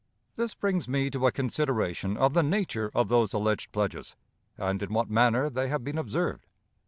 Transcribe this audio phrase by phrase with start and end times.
[0.35, 4.15] This brings me to a consideration of the nature of those alleged pledges,
[4.57, 6.47] and in what manner they have been observed.